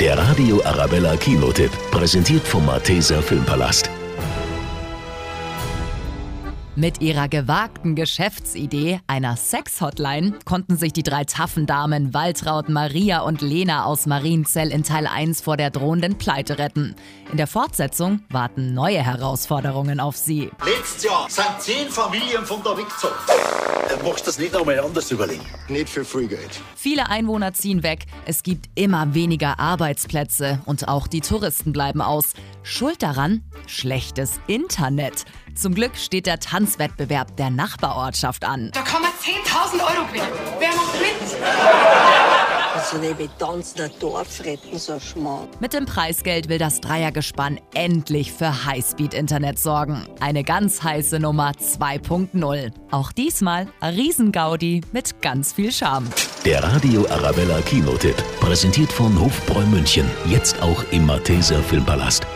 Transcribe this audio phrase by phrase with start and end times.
[0.00, 3.90] Der Radio Arabella Kinotipp, präsentiert vom Malteser Filmpalast.
[6.74, 13.42] Mit ihrer gewagten Geschäftsidee, einer Sex-Hotline, konnten sich die drei taffen Damen Waltraud, Maria und
[13.42, 16.96] Lena aus Marienzell in Teil 1 vor der drohenden Pleite retten.
[17.30, 20.50] In der Fortsetzung warten neue Herausforderungen auf sie.
[20.64, 23.16] Letztes Jahr sind zehn Familien von da weggezogen.
[24.04, 25.44] Machst du das nicht einmal anders überlegen.
[25.68, 26.60] Nicht für Geld.
[26.74, 32.32] Viele Einwohner ziehen weg, es gibt immer weniger Arbeitsplätze und auch die Touristen bleiben aus.
[32.62, 33.42] Schuld daran?
[33.66, 35.24] Schlechtes Internet.
[35.54, 38.70] Zum Glück steht der Tanzwettbewerb der Nachbarortschaft an.
[38.72, 40.28] Da kann man 10.000 Euro gewinnen.
[40.58, 40.69] Wer?
[42.92, 45.48] Also neben tanzen ein Dorf retten, so Schmarrn.
[45.60, 50.08] Mit dem Preisgeld will das Dreiergespann endlich für Highspeed-Internet sorgen.
[50.18, 52.72] Eine ganz heiße Nummer 2.0.
[52.90, 56.08] Auch diesmal ein Riesengaudi mit ganz viel Charme.
[56.44, 60.10] Der Radio Arabella Kinotipp, präsentiert von Hofbräu München.
[60.26, 62.26] Jetzt auch im Malteser Filmpalast.